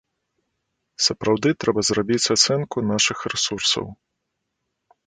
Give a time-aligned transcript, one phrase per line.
[1.09, 3.85] Сапраўды трэба зрабіць ацэнку нашых рэсурсаў.